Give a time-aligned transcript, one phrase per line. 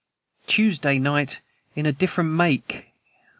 [0.47, 1.41] Tuesday night
[1.75, 2.91] in a different make